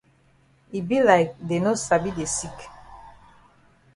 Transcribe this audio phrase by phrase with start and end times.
[0.77, 2.57] E be like dey no sabi de sick.